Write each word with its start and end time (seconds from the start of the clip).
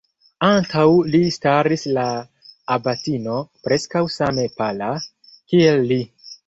Antaŭ 0.45 0.85
li 1.15 1.21
staris 1.35 1.83
la 1.99 2.05
abatino, 2.79 3.39
preskaŭ 3.69 4.05
same 4.19 4.51
pala, 4.61 4.93
kiel 5.33 5.89
li. 5.93 6.05